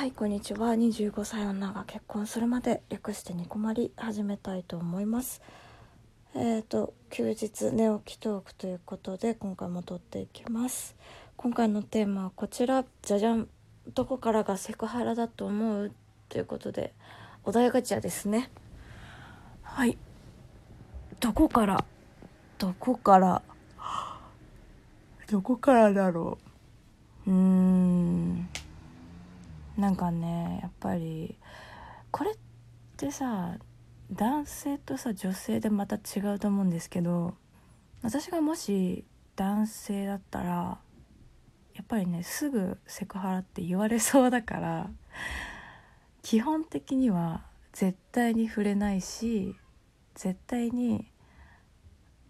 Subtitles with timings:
[0.00, 0.72] はいこんにちは。
[0.72, 5.42] 25歳女が結婚するまで略してニコマリ始めたいと思います。
[6.34, 10.96] えっ、ー、と休日寝起きトークということで今回も撮っていきます。
[11.36, 12.82] 今回のテーマはこちら。
[13.02, 13.46] じゃじゃん
[13.92, 15.92] どこからがセクハラだと思う？
[16.30, 16.94] ということで
[17.44, 18.50] お題ガチャですね。
[19.60, 19.98] はい。
[21.20, 21.84] どこから？
[22.56, 23.42] どこから？
[25.30, 26.38] どこからだろ
[27.26, 27.30] う？
[27.30, 28.48] うーん
[29.80, 31.38] なんかねやっぱり
[32.10, 32.34] これっ
[32.98, 33.56] てさ
[34.12, 37.34] 男性とさ女性でまた違うと思うんですけど
[38.02, 39.04] 私がもし
[39.36, 40.78] 男性だったら
[41.74, 44.90] やっぱりねすぐセクハラって言われそうだから
[46.22, 49.56] 基本的には絶対に触れないし
[50.14, 51.06] 絶対に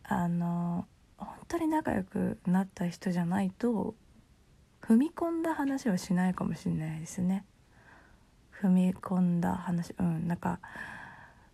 [0.04, 0.86] あの
[1.16, 3.96] 本当に仲良くなった人じゃないと
[4.90, 7.44] 踏み込んだ話はしないかもしれないですね。
[8.60, 10.58] 踏み込んだ話うんなんか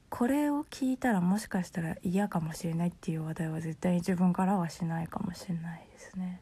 [0.09, 6.41] これを聞いたらもしかしたら嫌かもしれないっていう話題は絶対に自分からはしないかもしれないですね。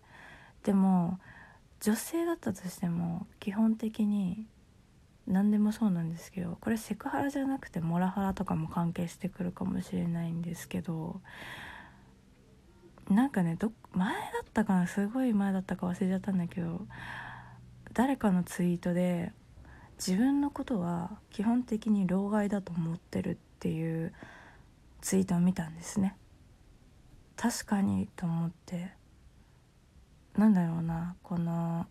[0.63, 1.19] でも
[1.81, 4.47] 女性だったとしても基本的に
[5.27, 11.21] 何でもそうなんですけどこれセクハラじゃなくてモラハラとかも関係してくるかもしれないんですけど
[13.11, 16.87] なんかねど前だったかなすごい前だったか忘れちゃったんだけど
[17.93, 19.33] 誰かのツイートで
[19.99, 24.13] 自分のことは基本的に老害だと思ってるっていう
[25.01, 26.17] ツイートを見たんですね。
[27.37, 28.93] 確かにと思って。
[30.37, 31.87] なんだろうなこの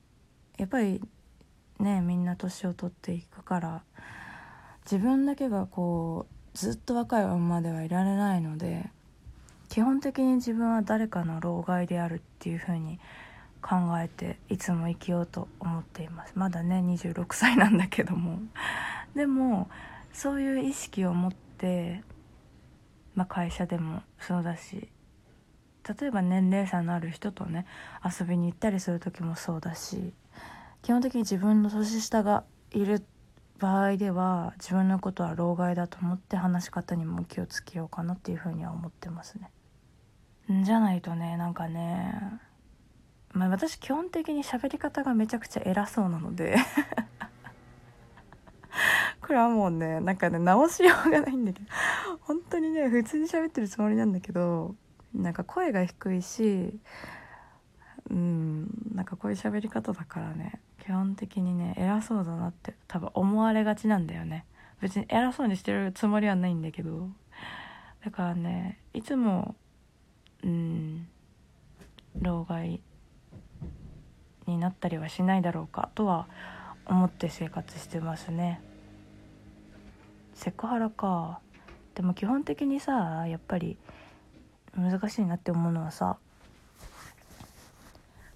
[0.57, 1.01] やっぱり
[1.79, 3.83] ねみんな年を取っていくから
[4.83, 8.89] 自分だけがこうずっと若いままではいられないので
[9.73, 12.99] 基本的に自分は誰かの老害であるっていう風に
[13.59, 18.37] 考えていつも生きようと思っていますまだね26歳なんだけども
[19.17, 19.71] でも
[20.11, 22.03] そういう意識を持って、
[23.15, 24.89] まあ、会社でもそうだし
[25.99, 27.65] 例えば年齢差のある人とね
[28.05, 30.13] 遊びに行ったりする時もそうだし
[30.83, 33.03] 基本的に自分の年下がいる
[33.57, 39.49] 場合では自分のことは老害だと思って話し方にも気をつけようかなっていうふうには思ってますね。
[40.49, 42.13] じゃないとねなんかね
[43.31, 46.55] まあ私基本的に喋り方がめちゃくちゃ偉そうなので。
[49.21, 51.65] これはもうねなんかね直しようがないんだけど。
[52.21, 54.75] 本当にね普通に喋ってるつもりなんだけど
[55.13, 56.79] なんか声が低いし
[58.09, 64.45] うんなんかこういう喋り方だからね基本的にね偉そうだなって多分思われがちなんだよね。
[64.81, 67.09] 別に偉そうにしてるつもりはないんだけど。
[68.03, 69.55] だからねいつも
[70.43, 71.07] うん。
[72.21, 72.81] 老害
[74.45, 76.27] になったりはしないだろうかとは
[76.85, 78.61] 思って生活してますね。
[80.35, 81.39] セクハラか。
[81.95, 83.77] でも基本的にさやっぱり
[84.75, 86.17] 難しいなって思うのはさ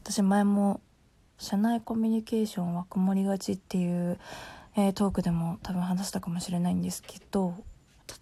[0.03, 0.79] 私前も
[1.37, 4.19] 社内コミュニケーションは曇りがちっていう、
[4.75, 7.55] えー、トークでも多分話したかもしれないんですけど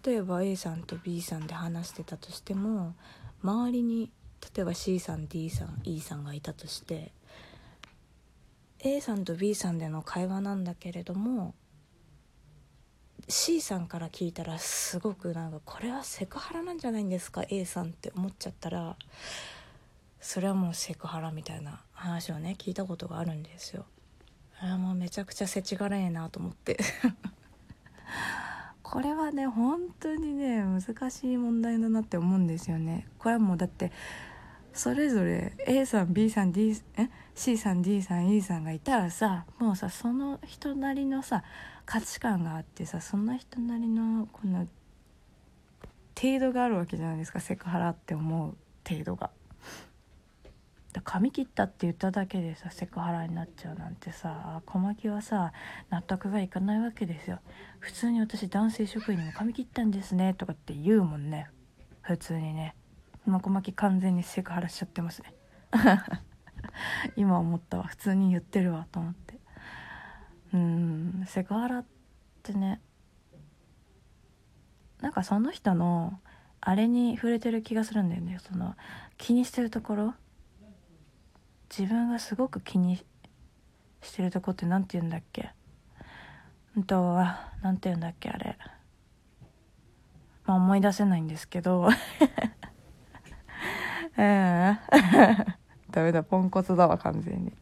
[0.04, 2.94] 例えば A さんと B さんで話してたとしても
[3.46, 4.10] 周りに
[4.56, 7.12] 例えば C さん D さん E さんがいたとして
[8.80, 11.54] A さんと B さんでの会話なんだけれども
[13.28, 18.96] C さんから聞いたらすごくなんかこれはセクハラなんじゃないんですか A さんって思っちゃったら
[20.20, 23.86] それはもうセクハラみたいな話をね聞いたことがあるんですよ。
[24.58, 26.78] あれもうめちゃくちゃ世知辛いなと思って
[28.96, 33.06] これはね本当にね難しい問題だなって思うんですよね。
[33.18, 33.92] これはもうだって
[34.72, 41.44] それぞれ A さん B さん D え？C さん D さん E さんがいたらさもうさその人なりのさ
[41.84, 44.66] 価値観があってさそんな人なりのこの
[46.18, 47.40] 程度があるわけじゃないですか。
[47.40, 48.56] セクハラって思う
[48.88, 49.28] 程度が。
[51.02, 55.52] 髪切ったって言っただけでさセクハラになっちゃうなんてさ小牧はさ
[55.90, 57.40] 納得がいかないわけですよ。
[57.80, 61.48] 普通に私男性職員にも髪切ったんですねとかって言うもんね。
[62.02, 62.74] 普通にね。
[63.26, 65.34] ま小牧完全にセクハラしちゃってますね。
[67.16, 67.84] 今思ったわ。
[67.84, 69.38] 普通に言ってるわと思って。
[70.54, 71.84] うんセクハラっ
[72.42, 72.80] てね
[75.00, 76.20] なんかその人の
[76.60, 78.38] あれに触れてる気がするんだよね。
[78.40, 78.76] その
[79.18, 80.14] 気にしてるところ。
[81.70, 83.04] 自分がすごく気に
[84.02, 85.50] してるとこって何て言うんだっけ？
[86.76, 87.16] うんと
[87.62, 88.56] 何て言うんだっけあれ。
[90.44, 91.88] まあ思い出せないんですけど。
[94.16, 94.78] うん。
[95.90, 97.52] ダメだポンコツだわ完全に。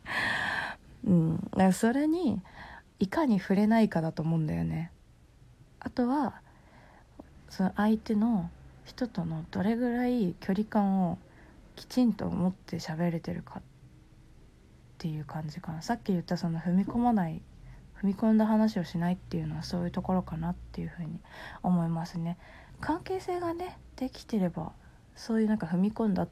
[1.07, 1.37] うん。
[1.37, 2.43] だからそれに
[2.99, 4.93] いかに触れないかだと思うんだよね。
[5.81, 6.41] あとは
[7.49, 8.50] その相手の
[8.85, 11.19] 人とのどれぐらい距離感を
[11.77, 13.74] きちんと持って喋れてるかって
[15.05, 15.83] ていう感じかな。
[15.83, 17.43] さっき言ったその踏み込まない
[18.01, 21.21] 踏み込んだ話をしないっていうのはそういうところかなっていうふうに
[21.62, 22.39] 思いますね。
[22.81, 24.73] 関係性がねできてれば
[25.15, 26.27] そういうなんか踏み込んだ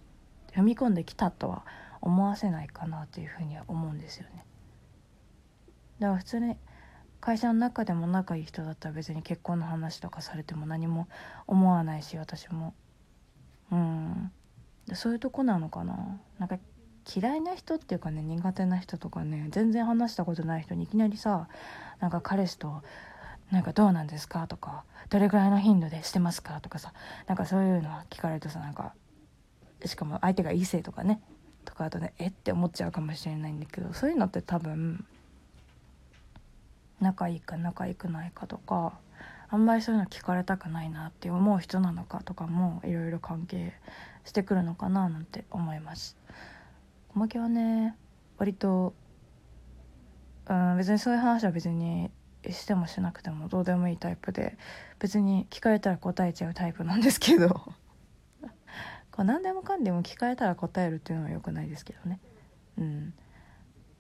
[0.55, 1.67] 踏み込んできたとは
[2.01, 4.47] 思わせないかなというふうには思うんですよね。
[5.99, 6.57] だから普通に
[7.21, 11.09] 会社の中でも仲いい人だったら別に結婚の話とかされても何も
[11.47, 12.73] 思わないし私も。
[13.71, 14.33] うん。
[14.95, 16.19] そういうとこなのかな。
[16.39, 16.59] なんか
[17.15, 21.49] 嫌いな人っていうかね苦手な人とかね全然話したことない人にいきなりさ
[22.01, 22.83] なんか彼氏と
[23.51, 24.47] なんかどうなんですか？
[24.47, 26.61] とかどれぐらいの頻度でしてますか？
[26.61, 26.95] とかさ
[27.27, 28.95] なんかそういうの聞かれるとさなんか
[29.85, 31.21] しかも相手が異性とかね
[31.65, 35.05] とかあとねえって思っちゃうかもしれないんだけどそういうのって多分
[37.01, 38.95] 仲いいか仲良くないかとか
[39.51, 43.75] あんまりそういうの聞かれたくないなって思う人なのかとかもいろいろ関係
[44.25, 46.17] してくるのかななんて思います。
[47.15, 47.97] 小牧はね
[48.39, 48.95] 割と、
[50.49, 52.11] うん、別にそういう話は別に
[52.51, 54.57] してもしなくてもどうでもいいタイプで
[54.99, 57.49] 別に聞かれたら答えちゃうタイプなんですけど。
[59.13, 62.19] こう何でもかんでも聞かれたら答えるっていうのは良くないですけどね。
[62.79, 63.15] うん。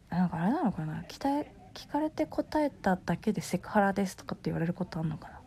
[0.09, 1.03] なんかあれなのかな。
[1.03, 5.41] 聞聞かれて答えただけでセクハラですとかって言われることあんのかな。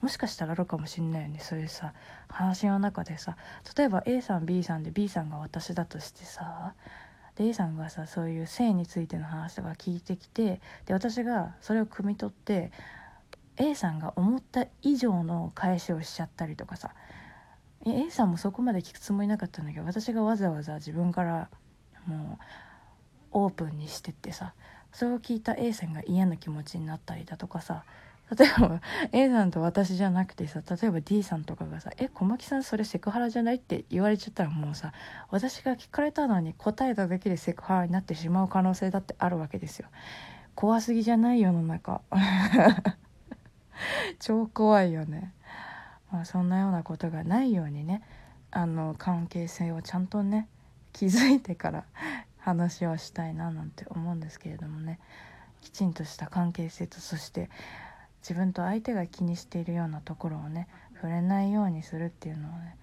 [0.00, 1.38] もしかしたらあるかもしんないよね。
[1.40, 1.94] そういうさ
[2.28, 3.36] 話の中でさ
[3.76, 6.74] 例えば A さん B さんで B さんが私だとしてさ
[7.36, 12.70] で A さんがさそういう性についての話とか聞いてきてで私がそれを汲み取って
[13.56, 16.94] A さんが思った以上の返しをしちゃったりとかさ。
[17.86, 21.50] A さんもそこまで聞くつもりなかったんだけど私がわざわざ自分から
[22.06, 22.44] もう
[23.32, 24.54] オープンにしてってさ
[24.92, 27.84] それを聞いた A さんが嫌な気持ちになったりだとかさ
[28.36, 28.80] 例えば
[29.12, 34.92] A さんと私じゃなくてさ例えば D さんとかがさ「え小牧さんそれセクハラじゃない?」って言われちゃったらもうさ
[35.30, 39.88] 私が聞かれたのに答えただけでセクハラになってしまう可能性だってあるわけですよ。
[40.54, 41.40] 怖すぎじゃない？
[41.40, 42.00] 世の中
[44.20, 45.32] 超怖いよね。
[46.10, 48.00] まあ、そんなようなことがないようにね
[48.52, 50.48] あの関係性をちゃんとね
[50.92, 51.84] 気づいてから
[52.38, 55.00] 話をしたいななんて思うんですけれどもね
[55.60, 57.50] きちんとした関係性とそして
[58.24, 62.78] 自分と相手が気にしているようなところをね触れないようにするっていうのはね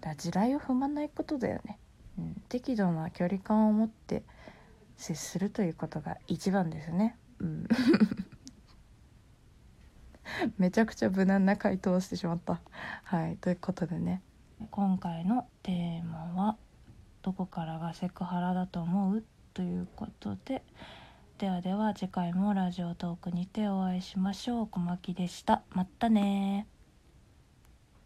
[0.00, 1.78] だ地雷を踏まないことだよね、
[2.18, 4.22] うん、適度な距離感を持って
[4.96, 7.16] 接するということが一番ですね。
[7.38, 7.66] うん。
[10.58, 12.60] めちゃくちゃ無難な回答をしてしまった。
[13.04, 13.38] はい。
[13.38, 14.20] ということでね。
[14.70, 16.58] 今回のテーマは
[17.22, 19.24] 「どこからがセクハラだと思う?」
[19.54, 20.62] ということで
[21.40, 24.66] ではでは次回もラジオトークにてお会いしましょう。
[24.66, 25.62] 小牧でした。
[25.70, 26.66] またね